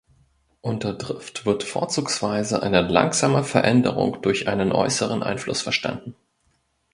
[0.61, 6.15] Unter Drift wird vorzugsweise eine langsame Veränderung durch einen äußeren Einfluss verstanden.